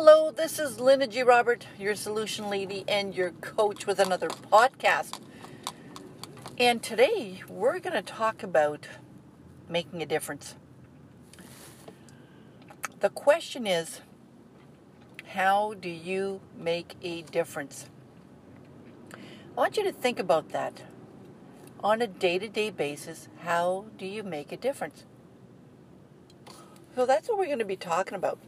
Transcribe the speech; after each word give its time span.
Hello, 0.00 0.30
this 0.30 0.60
is 0.60 0.78
Linda 0.78 1.08
G. 1.08 1.24
Robert, 1.24 1.66
your 1.76 1.96
solution 1.96 2.48
lady 2.48 2.84
and 2.86 3.16
your 3.16 3.32
coach 3.32 3.84
with 3.84 3.98
another 3.98 4.28
podcast. 4.28 5.18
And 6.56 6.80
today 6.80 7.42
we're 7.48 7.80
going 7.80 7.94
to 7.94 8.02
talk 8.02 8.44
about 8.44 8.86
making 9.68 10.00
a 10.00 10.06
difference. 10.06 10.54
The 13.00 13.08
question 13.08 13.66
is 13.66 14.00
how 15.30 15.74
do 15.74 15.88
you 15.88 16.42
make 16.56 16.94
a 17.02 17.22
difference? 17.22 17.86
I 19.12 19.56
want 19.56 19.76
you 19.76 19.82
to 19.82 19.90
think 19.90 20.20
about 20.20 20.50
that. 20.50 20.84
On 21.82 22.00
a 22.00 22.06
day 22.06 22.38
to 22.38 22.46
day 22.46 22.70
basis, 22.70 23.26
how 23.40 23.86
do 23.98 24.06
you 24.06 24.22
make 24.22 24.52
a 24.52 24.56
difference? 24.56 25.02
So 26.94 27.04
that's 27.04 27.28
what 27.28 27.36
we're 27.36 27.46
going 27.46 27.58
to 27.58 27.64
be 27.64 27.74
talking 27.74 28.14
about. 28.14 28.38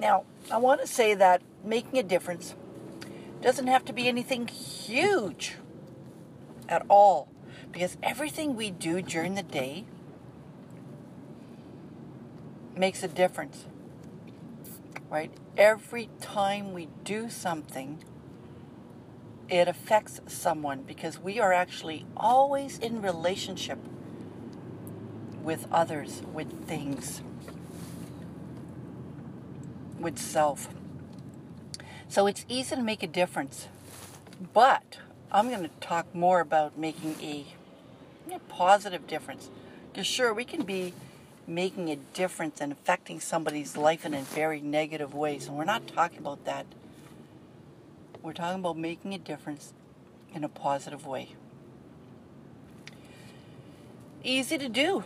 Now, 0.00 0.24
I 0.50 0.56
want 0.56 0.80
to 0.80 0.86
say 0.86 1.12
that 1.14 1.42
making 1.62 1.98
a 1.98 2.02
difference 2.02 2.54
doesn't 3.42 3.66
have 3.66 3.84
to 3.84 3.92
be 3.92 4.08
anything 4.08 4.48
huge 4.48 5.56
at 6.70 6.86
all 6.88 7.28
because 7.70 7.98
everything 8.02 8.56
we 8.56 8.70
do 8.70 9.02
during 9.02 9.34
the 9.34 9.42
day 9.42 9.84
makes 12.74 13.02
a 13.02 13.08
difference. 13.08 13.66
Right? 15.10 15.32
Every 15.58 16.08
time 16.20 16.72
we 16.72 16.88
do 17.04 17.28
something, 17.28 18.02
it 19.50 19.68
affects 19.68 20.20
someone 20.26 20.82
because 20.82 21.18
we 21.18 21.38
are 21.40 21.52
actually 21.52 22.06
always 22.16 22.78
in 22.78 23.02
relationship 23.02 23.78
with 25.42 25.66
others, 25.70 26.22
with 26.32 26.66
things 26.66 27.20
with 30.00 30.18
self. 30.18 30.68
So 32.08 32.26
it's 32.26 32.44
easy 32.48 32.74
to 32.74 32.82
make 32.82 33.02
a 33.02 33.06
difference. 33.06 33.68
But 34.52 34.98
I'm 35.30 35.48
going 35.48 35.62
to 35.62 35.70
talk 35.80 36.12
more 36.14 36.40
about 36.40 36.76
making 36.76 37.16
a, 37.22 37.46
a 38.34 38.38
positive 38.48 39.06
difference. 39.06 39.50
Because 39.92 40.06
sure, 40.06 40.32
we 40.32 40.44
can 40.44 40.62
be 40.62 40.94
making 41.46 41.90
a 41.90 41.96
difference 41.96 42.60
and 42.60 42.72
affecting 42.72 43.20
somebody's 43.20 43.76
life 43.76 44.04
in 44.04 44.14
a 44.14 44.22
very 44.22 44.60
negative 44.60 45.14
way. 45.14 45.38
So 45.38 45.52
we're 45.52 45.64
not 45.64 45.86
talking 45.86 46.18
about 46.18 46.44
that. 46.44 46.66
We're 48.22 48.32
talking 48.32 48.60
about 48.60 48.76
making 48.76 49.14
a 49.14 49.18
difference 49.18 49.72
in 50.34 50.44
a 50.44 50.48
positive 50.48 51.06
way. 51.06 51.34
Easy 54.22 54.58
to 54.58 54.68
do, 54.68 55.04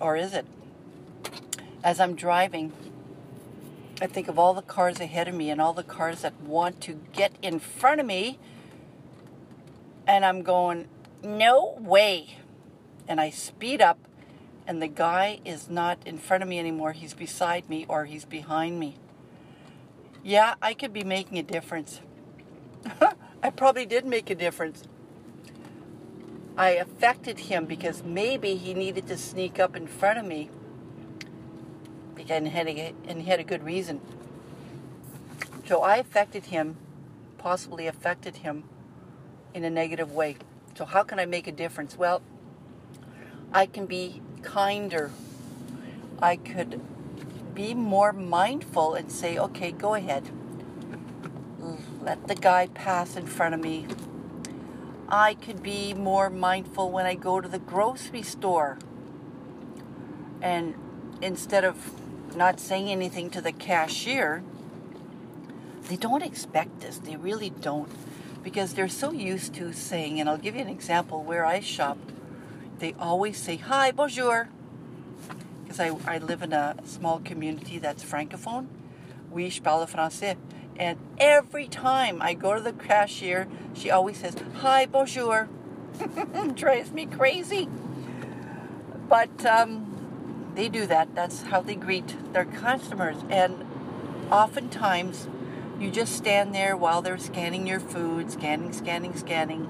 or 0.00 0.16
is 0.16 0.34
it? 0.34 0.46
As 1.82 1.98
I'm 1.98 2.14
driving, 2.14 2.72
I 4.00 4.06
think 4.08 4.26
of 4.26 4.38
all 4.38 4.54
the 4.54 4.62
cars 4.62 4.98
ahead 4.98 5.28
of 5.28 5.34
me 5.34 5.50
and 5.50 5.60
all 5.60 5.72
the 5.72 5.84
cars 5.84 6.22
that 6.22 6.40
want 6.40 6.80
to 6.82 7.00
get 7.12 7.32
in 7.42 7.60
front 7.60 8.00
of 8.00 8.06
me. 8.06 8.38
And 10.06 10.24
I'm 10.24 10.42
going, 10.42 10.88
no 11.22 11.76
way. 11.78 12.38
And 13.06 13.20
I 13.20 13.30
speed 13.30 13.80
up, 13.80 13.98
and 14.66 14.82
the 14.82 14.88
guy 14.88 15.40
is 15.44 15.70
not 15.70 15.98
in 16.04 16.18
front 16.18 16.42
of 16.42 16.48
me 16.48 16.58
anymore. 16.58 16.92
He's 16.92 17.14
beside 17.14 17.68
me 17.68 17.86
or 17.88 18.06
he's 18.06 18.24
behind 18.24 18.80
me. 18.80 18.96
Yeah, 20.22 20.54
I 20.60 20.74
could 20.74 20.92
be 20.92 21.04
making 21.04 21.38
a 21.38 21.42
difference. 21.42 22.00
I 23.42 23.50
probably 23.50 23.86
did 23.86 24.06
make 24.06 24.28
a 24.30 24.34
difference. 24.34 24.84
I 26.56 26.70
affected 26.70 27.40
him 27.40 27.66
because 27.66 28.02
maybe 28.02 28.56
he 28.56 28.74
needed 28.74 29.06
to 29.08 29.16
sneak 29.16 29.58
up 29.58 29.76
in 29.76 29.86
front 29.86 30.18
of 30.18 30.24
me 30.24 30.50
and 32.28 32.48
had 32.48 32.68
a, 32.68 32.94
and 33.06 33.22
he 33.22 33.30
had 33.30 33.40
a 33.40 33.44
good 33.44 33.64
reason. 33.64 34.00
So 35.66 35.82
I 35.82 35.96
affected 35.96 36.46
him, 36.46 36.76
possibly 37.38 37.86
affected 37.86 38.36
him 38.36 38.64
in 39.54 39.64
a 39.64 39.70
negative 39.70 40.12
way. 40.12 40.36
So 40.76 40.84
how 40.84 41.02
can 41.02 41.18
I 41.18 41.26
make 41.26 41.46
a 41.46 41.52
difference? 41.52 41.96
Well, 41.96 42.22
I 43.52 43.66
can 43.66 43.86
be 43.86 44.20
kinder. 44.42 45.10
I 46.20 46.36
could 46.36 46.80
be 47.54 47.72
more 47.74 48.12
mindful 48.12 48.94
and 48.94 49.10
say, 49.10 49.38
okay, 49.38 49.70
go 49.70 49.94
ahead. 49.94 50.28
Let 52.02 52.28
the 52.28 52.34
guy 52.34 52.66
pass 52.66 53.16
in 53.16 53.26
front 53.26 53.54
of 53.54 53.60
me. 53.60 53.86
I 55.08 55.34
could 55.34 55.62
be 55.62 55.94
more 55.94 56.28
mindful 56.28 56.90
when 56.90 57.06
I 57.06 57.14
go 57.14 57.40
to 57.40 57.48
the 57.48 57.58
grocery 57.58 58.22
store. 58.22 58.78
And 60.42 60.74
instead 61.22 61.64
of 61.64 61.92
not 62.34 62.60
saying 62.60 62.88
anything 62.90 63.30
to 63.30 63.40
the 63.40 63.52
cashier, 63.52 64.42
they 65.88 65.96
don't 65.96 66.22
expect 66.22 66.80
this. 66.80 66.98
They 66.98 67.16
really 67.16 67.50
don't. 67.50 67.90
Because 68.42 68.74
they're 68.74 68.88
so 68.88 69.12
used 69.12 69.54
to 69.54 69.72
saying, 69.72 70.20
and 70.20 70.28
I'll 70.28 70.38
give 70.38 70.54
you 70.54 70.60
an 70.60 70.68
example 70.68 71.22
where 71.22 71.44
I 71.44 71.60
shop, 71.60 71.98
they 72.78 72.94
always 72.98 73.38
say, 73.38 73.56
Hi, 73.56 73.90
bonjour. 73.90 74.48
Because 75.62 75.80
I, 75.80 75.96
I 76.06 76.18
live 76.18 76.42
in 76.42 76.52
a 76.52 76.76
small 76.84 77.20
community 77.20 77.78
that's 77.78 78.04
francophone. 78.04 78.66
Oui, 79.30 79.48
je 79.48 79.60
parle 79.60 79.86
français. 79.86 80.36
And 80.76 80.98
every 81.18 81.68
time 81.68 82.20
I 82.20 82.34
go 82.34 82.54
to 82.54 82.60
the 82.60 82.72
cashier, 82.72 83.48
she 83.72 83.90
always 83.90 84.18
says, 84.18 84.36
Hi, 84.56 84.86
bonjour. 84.86 85.48
drives 86.54 86.90
me 86.92 87.06
crazy. 87.06 87.68
But 89.08 89.46
um, 89.46 89.93
they 90.54 90.68
do 90.68 90.86
that. 90.86 91.14
That's 91.14 91.42
how 91.42 91.60
they 91.60 91.74
greet 91.74 92.32
their 92.32 92.44
customers. 92.44 93.16
And 93.28 93.64
oftentimes, 94.30 95.28
you 95.78 95.90
just 95.90 96.16
stand 96.16 96.54
there 96.54 96.76
while 96.76 97.02
they're 97.02 97.18
scanning 97.18 97.66
your 97.66 97.80
food, 97.80 98.30
scanning, 98.30 98.72
scanning, 98.72 99.16
scanning. 99.16 99.66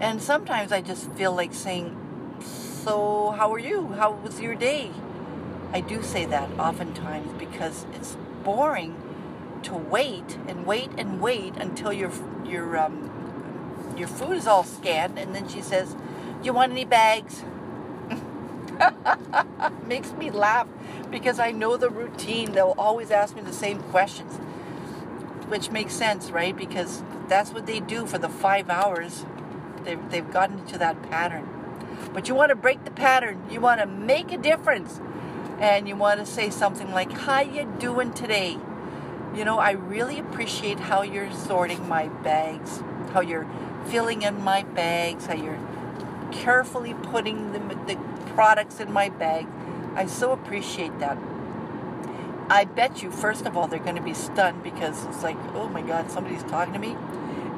And 0.00 0.22
sometimes 0.22 0.72
I 0.72 0.80
just 0.80 1.10
feel 1.12 1.32
like 1.32 1.54
saying, 1.54 1.96
So, 2.40 3.30
how 3.36 3.52
are 3.52 3.58
you? 3.58 3.88
How 3.88 4.12
was 4.12 4.40
your 4.40 4.54
day? 4.54 4.90
I 5.72 5.80
do 5.80 6.02
say 6.02 6.24
that 6.26 6.50
oftentimes 6.58 7.32
because 7.38 7.86
it's 7.94 8.16
boring 8.42 8.96
to 9.62 9.74
wait 9.74 10.38
and 10.48 10.66
wait 10.66 10.90
and 10.96 11.20
wait 11.20 11.54
until 11.56 11.92
your 11.92 12.10
your 12.44 12.76
um, 12.78 13.94
your 13.96 14.08
food 14.08 14.36
is 14.36 14.46
all 14.46 14.64
scanned, 14.64 15.18
and 15.18 15.34
then 15.34 15.48
she 15.48 15.60
says, 15.60 15.94
"Do 15.94 16.44
you 16.44 16.52
want 16.52 16.72
any 16.72 16.84
bags?" 16.84 17.44
Makes 19.86 20.12
me 20.12 20.30
laugh 20.30 20.68
because 21.10 21.38
I 21.38 21.50
know 21.50 21.76
the 21.76 21.90
routine. 21.90 22.52
They'll 22.52 22.74
always 22.78 23.10
ask 23.10 23.34
me 23.34 23.42
the 23.42 23.52
same 23.52 23.80
questions, 23.84 24.36
which 25.48 25.70
makes 25.70 25.94
sense, 25.94 26.30
right? 26.30 26.56
Because 26.56 27.02
that's 27.28 27.52
what 27.52 27.66
they 27.66 27.80
do 27.80 28.06
for 28.06 28.18
the 28.18 28.28
five 28.28 28.70
hours. 28.70 29.24
They've, 29.84 30.10
they've 30.10 30.30
gotten 30.30 30.60
into 30.60 30.78
that 30.78 31.02
pattern. 31.10 31.48
But 32.12 32.28
you 32.28 32.34
want 32.34 32.50
to 32.50 32.56
break 32.56 32.84
the 32.84 32.90
pattern. 32.90 33.42
You 33.50 33.60
want 33.60 33.80
to 33.80 33.86
make 33.86 34.32
a 34.32 34.38
difference. 34.38 35.00
And 35.58 35.86
you 35.86 35.96
want 35.96 36.20
to 36.20 36.26
say 36.26 36.50
something 36.50 36.90
like, 36.92 37.12
how 37.12 37.40
you 37.40 37.70
doing 37.78 38.12
today? 38.12 38.58
You 39.34 39.44
know, 39.44 39.58
I 39.58 39.72
really 39.72 40.18
appreciate 40.18 40.80
how 40.80 41.02
you're 41.02 41.32
sorting 41.32 41.86
my 41.86 42.08
bags, 42.08 42.82
how 43.12 43.20
you're 43.20 43.48
filling 43.86 44.22
in 44.22 44.42
my 44.42 44.62
bags, 44.62 45.26
how 45.26 45.34
you're 45.34 45.58
carefully 46.32 46.94
putting 46.94 47.52
the, 47.52 47.58
the 47.58 47.98
products 48.34 48.80
in 48.80 48.92
my 48.92 49.08
bag. 49.08 49.46
I 49.94 50.06
so 50.06 50.32
appreciate 50.32 50.98
that. 51.00 51.18
I 52.48 52.64
bet 52.64 53.02
you, 53.02 53.10
first 53.10 53.46
of 53.46 53.56
all, 53.56 53.68
they're 53.68 53.78
going 53.78 53.96
to 53.96 54.02
be 54.02 54.14
stunned 54.14 54.62
because 54.62 55.04
it's 55.06 55.22
like, 55.22 55.36
oh 55.54 55.68
my 55.68 55.82
God, 55.82 56.10
somebody's 56.10 56.42
talking 56.42 56.72
to 56.72 56.80
me. 56.80 56.96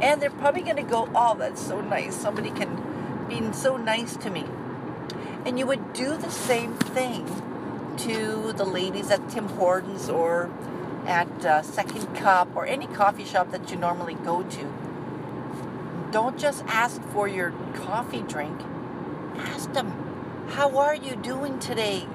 And 0.00 0.20
they're 0.20 0.30
probably 0.30 0.62
going 0.62 0.76
to 0.76 0.82
go, 0.82 1.08
oh, 1.14 1.36
that's 1.36 1.60
so 1.60 1.80
nice. 1.80 2.14
Somebody 2.14 2.50
can 2.50 3.26
be 3.28 3.52
so 3.52 3.76
nice 3.76 4.16
to 4.18 4.30
me. 4.30 4.44
And 5.44 5.58
you 5.58 5.66
would 5.66 5.92
do 5.92 6.16
the 6.16 6.30
same 6.30 6.74
thing 6.74 7.26
to 7.98 8.52
the 8.52 8.64
ladies 8.64 9.10
at 9.10 9.28
Tim 9.28 9.48
Hortons 9.48 10.08
or 10.08 10.50
at 11.06 11.44
uh, 11.44 11.62
Second 11.62 12.14
Cup 12.14 12.54
or 12.54 12.66
any 12.66 12.86
coffee 12.88 13.24
shop 13.24 13.50
that 13.52 13.70
you 13.70 13.76
normally 13.76 14.14
go 14.14 14.42
to. 14.42 14.85
Don't 16.10 16.38
just 16.38 16.64
ask 16.66 17.02
for 17.08 17.28
your 17.28 17.50
coffee 17.74 18.22
drink. 18.22 18.60
Ask 19.36 19.72
them, 19.72 20.46
how 20.50 20.78
are 20.78 20.94
you 20.94 21.16
doing 21.16 21.58
today? 21.58 22.06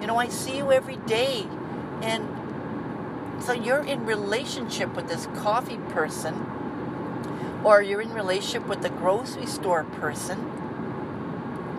You 0.00 0.06
know, 0.06 0.16
I 0.16 0.28
see 0.28 0.56
you 0.56 0.70
every 0.70 0.96
day. 0.96 1.46
And 2.02 3.42
so 3.42 3.52
you're 3.52 3.82
in 3.84 4.04
relationship 4.04 4.94
with 4.94 5.08
this 5.08 5.26
coffee 5.36 5.78
person, 5.90 6.34
or 7.64 7.82
you're 7.82 8.02
in 8.02 8.12
relationship 8.12 8.68
with 8.68 8.82
the 8.82 8.90
grocery 8.90 9.46
store 9.46 9.84
person. 9.84 10.38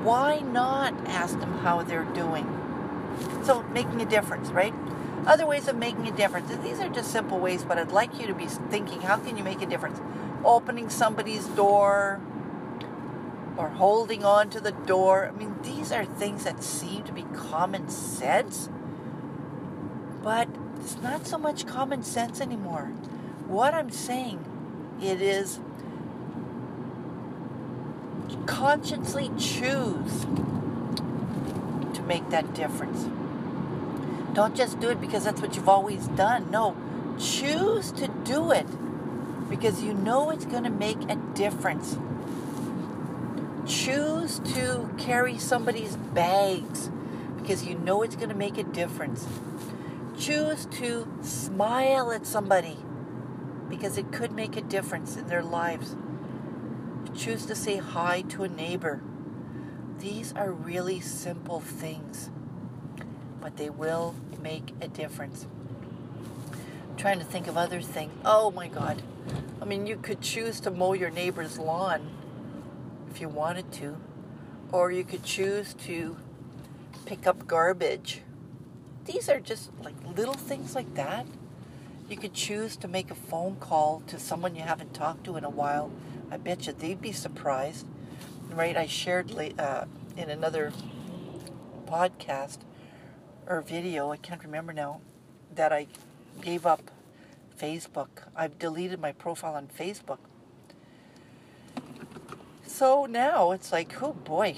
Why 0.03 0.39
not 0.39 0.93
ask 1.07 1.39
them 1.39 1.59
how 1.59 1.83
they're 1.83 2.03
doing? 2.05 2.47
So, 3.43 3.63
making 3.63 4.01
a 4.01 4.05
difference, 4.05 4.49
right? 4.49 4.73
Other 5.29 5.45
ways 5.45 5.67
of 5.67 5.75
making 5.75 6.07
a 6.07 6.11
difference. 6.11 6.49
These 6.63 6.79
are 6.79 6.89
just 6.89 7.11
simple 7.11 7.37
ways, 7.37 7.63
but 7.63 7.77
I'd 7.77 7.91
like 7.91 8.19
you 8.19 8.25
to 8.25 8.33
be 8.33 8.47
thinking 8.47 9.01
how 9.01 9.17
can 9.17 9.37
you 9.37 9.43
make 9.43 9.61
a 9.61 9.67
difference? 9.67 9.99
Opening 10.43 10.89
somebody's 10.89 11.45
door, 11.45 12.19
or 13.55 13.69
holding 13.69 14.25
on 14.25 14.49
to 14.49 14.59
the 14.59 14.71
door. 14.71 15.27
I 15.27 15.37
mean, 15.37 15.53
these 15.61 15.91
are 15.91 16.03
things 16.03 16.45
that 16.45 16.63
seem 16.63 17.03
to 17.03 17.11
be 17.11 17.23
common 17.35 17.89
sense. 17.89 18.69
But 20.23 20.47
it's 20.79 20.97
not 20.97 21.27
so 21.27 21.37
much 21.37 21.67
common 21.67 22.01
sense 22.01 22.41
anymore. 22.41 22.85
What 23.45 23.75
I'm 23.75 23.91
saying, 23.91 24.43
it 24.99 25.21
is 25.21 25.59
consciously 28.47 29.29
choose 29.37 30.25
to 31.93 32.01
make 32.07 32.29
that 32.31 32.55
difference. 32.55 33.07
Don't 34.33 34.55
just 34.55 34.79
do 34.79 34.89
it 34.89 35.01
because 35.01 35.23
that's 35.23 35.41
what 35.41 35.55
you've 35.55 35.69
always 35.69 36.07
done. 36.09 36.51
No, 36.51 36.75
choose 37.19 37.91
to 37.93 38.07
do 38.23 38.51
it 38.51 38.67
because 39.49 39.81
you 39.81 39.93
know 39.93 40.29
it's 40.29 40.45
going 40.45 40.63
to 40.63 40.69
make 40.69 41.01
a 41.09 41.15
difference. 41.33 41.97
Choose 43.67 44.39
to 44.53 44.89
carry 44.97 45.37
somebody's 45.37 45.95
bags 45.95 46.89
because 47.37 47.65
you 47.65 47.77
know 47.77 48.03
it's 48.03 48.15
going 48.15 48.29
to 48.29 48.35
make 48.35 48.57
a 48.57 48.63
difference. 48.63 49.27
Choose 50.17 50.65
to 50.65 51.07
smile 51.21 52.11
at 52.11 52.25
somebody 52.25 52.77
because 53.69 53.97
it 53.97 54.11
could 54.11 54.31
make 54.31 54.57
a 54.57 54.61
difference 54.61 55.15
in 55.17 55.27
their 55.27 55.43
lives. 55.43 55.95
Choose 57.15 57.45
to 57.47 57.55
say 57.55 57.77
hi 57.77 58.21
to 58.29 58.43
a 58.43 58.47
neighbor. 58.47 59.01
These 59.99 60.33
are 60.33 60.51
really 60.51 60.99
simple 60.99 61.59
things, 61.59 62.29
but 63.41 63.57
they 63.57 63.69
will 63.69 64.15
make 64.41 64.73
a 64.81 64.87
difference. 64.87 65.47
I'm 66.89 66.95
trying 66.97 67.19
to 67.19 67.25
think 67.25 67.47
of 67.47 67.57
other 67.57 67.81
things. 67.81 68.13
Oh 68.25 68.51
my 68.51 68.67
God. 68.67 69.01
I 69.61 69.65
mean, 69.65 69.85
you 69.87 69.97
could 69.97 70.21
choose 70.21 70.59
to 70.61 70.71
mow 70.71 70.93
your 70.93 71.09
neighbor's 71.09 71.57
lawn 71.57 72.09
if 73.11 73.21
you 73.21 73.27
wanted 73.29 73.71
to, 73.73 73.97
or 74.71 74.91
you 74.91 75.03
could 75.03 75.23
choose 75.23 75.73
to 75.85 76.17
pick 77.05 77.27
up 77.27 77.47
garbage. 77.47 78.21
These 79.05 79.29
are 79.29 79.39
just 79.39 79.71
like 79.83 79.95
little 80.15 80.33
things 80.33 80.75
like 80.75 80.93
that. 80.95 81.25
You 82.09 82.17
could 82.17 82.33
choose 82.33 82.75
to 82.77 82.87
make 82.87 83.11
a 83.11 83.15
phone 83.15 83.57
call 83.57 84.01
to 84.07 84.17
someone 84.17 84.55
you 84.55 84.63
haven't 84.63 84.93
talked 84.93 85.25
to 85.25 85.37
in 85.37 85.43
a 85.43 85.49
while 85.49 85.91
I 86.31 86.37
bet 86.37 86.67
you 86.67 86.73
they'd 86.73 87.01
be 87.01 87.11
surprised. 87.11 87.85
Right? 88.51 88.77
I 88.77 88.87
shared 88.87 89.31
uh, 89.59 89.85
in 90.17 90.29
another 90.29 90.71
podcast 91.87 92.59
or 93.49 93.61
video, 93.61 94.11
I 94.11 94.17
can't 94.17 94.43
remember 94.43 94.71
now, 94.71 95.01
that 95.55 95.73
I 95.73 95.87
gave 96.39 96.67
up 96.67 96.91
Facebook. 97.59 98.09
I've 98.35 98.59
deleted 98.59 99.01
my 99.01 99.11
profile 99.11 99.55
on 99.55 99.67
Facebook. 99.67 100.19
So 102.65 103.07
now 103.07 103.51
it's 103.51 103.71
like, 103.71 104.01
oh 104.03 104.13
boy, 104.13 104.57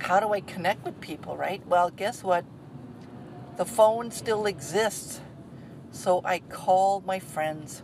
how 0.00 0.18
do 0.18 0.32
I 0.32 0.40
connect 0.40 0.84
with 0.84 1.00
people, 1.00 1.36
right? 1.36 1.64
Well, 1.66 1.88
guess 1.90 2.24
what? 2.24 2.44
The 3.56 3.64
phone 3.64 4.10
still 4.10 4.44
exists. 4.44 5.20
So 5.92 6.20
I 6.24 6.40
call 6.40 7.00
my 7.06 7.20
friends 7.20 7.82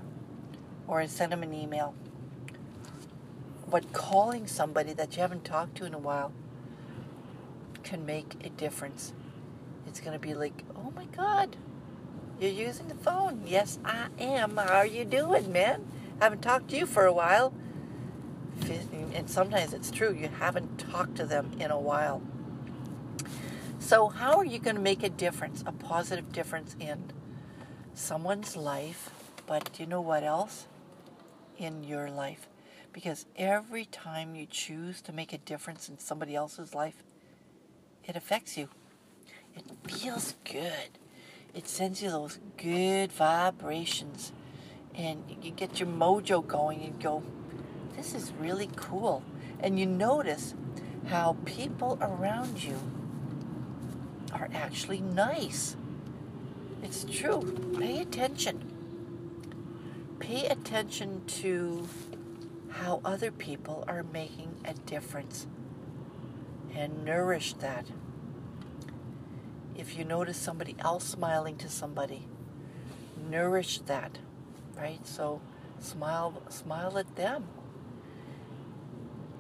or 0.89 1.01
I 1.01 1.07
send 1.07 1.31
them 1.31 1.45
an 1.45 1.55
email. 1.55 1.95
But 3.71 3.93
calling 3.93 4.49
somebody 4.49 4.93
that 4.95 5.15
you 5.15 5.23
haven't 5.23 5.45
talked 5.45 5.77
to 5.77 5.85
in 5.85 5.95
a 5.95 5.99
while 5.99 6.33
can 7.85 8.05
make 8.05 8.35
a 8.45 8.51
difference. 8.51 9.13
It's 9.91 10.01
going 10.01 10.19
to 10.19 10.19
be 10.19 10.35
like, 10.35 10.65
oh 10.75 10.91
my 10.97 11.05
God, 11.07 11.57
you're 12.41 12.51
using 12.51 12.89
the 12.89 12.95
phone. 12.95 13.43
Yes, 13.47 13.79
I 13.85 14.07
am. 14.19 14.57
How 14.57 14.77
are 14.77 14.87
you 14.87 15.05
doing, 15.05 15.53
man? 15.53 15.87
I 16.21 16.25
haven't 16.25 16.43
talked 16.43 16.71
to 16.71 16.79
you 16.79 16.87
for 16.87 17.05
a 17.05 17.13
while. 17.13 17.53
And 19.15 19.29
sometimes 19.29 19.75
it's 19.75 19.91
true, 19.91 20.15
you 20.15 20.29
haven't 20.39 20.79
talked 20.79 21.17
to 21.17 21.27
them 21.27 21.53
in 21.61 21.71
a 21.71 21.79
while. 21.79 22.23
So, 23.79 24.09
how 24.09 24.37
are 24.37 24.45
you 24.45 24.59
going 24.59 24.77
to 24.77 24.83
make 24.83 25.03
a 25.03 25.09
difference, 25.09 25.63
a 25.67 25.73
positive 25.73 26.33
difference 26.33 26.77
in 26.81 27.11
someone's 27.93 28.57
life? 28.57 29.11
But 29.47 29.81
you 29.81 29.87
know 29.87 30.01
what 30.01 30.23
else? 30.23 30.67
in 31.61 31.85
your 31.85 32.11
life. 32.11 32.49
Because 32.93 33.27
every 33.37 33.85
time 33.85 34.35
you 34.35 34.47
choose 34.47 35.01
to 35.03 35.13
make 35.13 35.33
a 35.33 35.39
difference 35.39 35.89
in 35.89 35.99
somebody 35.99 36.35
else's 36.35 36.75
life, 36.75 37.05
it 38.05 38.17
affects 38.17 38.57
you. 38.57 38.69
It 39.57 39.65
feels 39.91 40.35
good. 40.45 40.91
It 41.55 41.69
sends 41.69 42.03
you 42.03 42.11
those 42.11 42.39
good 42.57 43.13
vibrations. 43.13 44.33
And 44.95 45.25
you 45.43 45.51
get 45.51 45.81
your 45.81 45.89
mojo 45.89 46.47
going 46.47 46.83
and 46.83 47.01
go, 47.01 47.23
this 47.97 48.15
is 48.15 48.33
really 48.39 48.71
cool. 48.77 49.23
And 49.61 49.79
you 49.79 49.87
notice 49.87 50.55
how 51.09 51.37
people 51.45 51.99
around 52.01 52.63
you 52.63 52.79
are 54.33 54.49
actually 54.55 55.01
nice. 55.01 55.77
It's 56.83 57.05
true. 57.05 57.43
Pay 57.79 58.01
attention 58.01 58.71
pay 60.21 60.47
attention 60.47 61.23
to 61.27 61.89
how 62.69 63.01
other 63.05 63.33
people 63.33 63.83
are 63.89 64.05
making 64.05 64.55
a 64.65 64.75
difference 64.75 65.47
and 66.75 67.05
nourish 67.05 67.55
that. 67.55 67.87
If 69.77 69.97
you 69.97 70.05
notice 70.05 70.37
somebody 70.37 70.77
else 70.81 71.05
smiling 71.05 71.57
to 71.59 71.69
somebody, 71.69 72.27
nourish 73.31 73.79
that, 73.81 74.19
right? 74.77 75.07
So 75.07 75.41
smile 75.79 76.43
smile 76.49 76.99
at 76.99 77.17
them. 77.17 77.49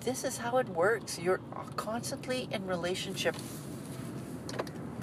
This 0.00 0.24
is 0.24 0.38
how 0.38 0.56
it 0.56 0.68
works. 0.68 1.18
You're 1.18 1.40
constantly 1.76 2.48
in 2.50 2.66
relationship 2.66 3.36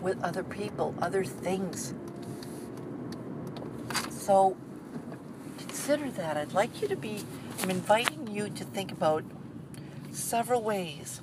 with 0.01 0.24
other 0.24 0.44
people, 0.44 0.95
other 1.01 1.24
things. 1.24 1.94
So 4.09 4.57
consider 5.57 6.09
that. 6.12 6.38
I'd 6.38 6.53
like 6.53 6.81
you 6.81 6.88
to 6.88 6.95
be, 6.95 7.23
I'm 7.62 7.69
inviting 7.69 8.27
you 8.27 8.50
to 8.50 8.63
think 8.63 8.91
about 8.91 9.23
several 10.12 10.63
ways 10.63 11.21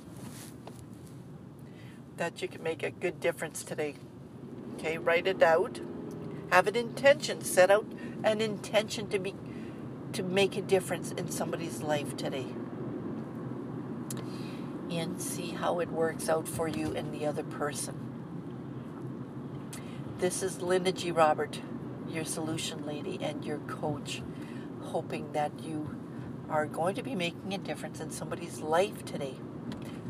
that 2.17 2.41
you 2.41 2.47
can 2.47 2.63
make 2.63 2.83
a 2.83 2.91
good 2.91 3.19
difference 3.19 3.63
today. 3.63 3.95
Okay, 4.75 4.97
write 4.97 5.27
it 5.27 5.41
out. 5.41 5.79
Have 6.51 6.67
an 6.67 6.75
intention. 6.75 7.41
Set 7.41 7.71
out 7.71 7.85
an 8.23 8.41
intention 8.41 9.07
to 9.09 9.19
be 9.19 9.35
to 10.13 10.23
make 10.23 10.55
a 10.55 10.61
difference 10.61 11.11
in 11.11 11.29
somebody's 11.29 11.81
life 11.81 12.15
today. 12.15 12.47
And 14.89 15.21
see 15.21 15.47
how 15.47 15.79
it 15.79 15.89
works 15.91 16.29
out 16.29 16.47
for 16.47 16.67
you 16.67 16.93
and 16.95 17.13
the 17.13 17.25
other 17.25 17.43
person. 17.43 17.99
This 20.19 20.41
is 20.41 20.61
Linda 20.61 20.93
G. 20.93 21.11
Robert, 21.11 21.59
your 22.07 22.23
solution 22.23 22.85
lady 22.85 23.19
and 23.21 23.43
your 23.43 23.57
coach 23.59 24.21
hoping 24.81 25.33
that 25.33 25.51
you 25.61 25.89
are 26.49 26.65
going 26.65 26.95
to 26.95 27.03
be 27.03 27.15
making 27.15 27.53
a 27.53 27.57
difference 27.57 27.99
in 27.99 28.11
somebody's 28.11 28.61
life 28.61 29.03
today. 29.03 29.35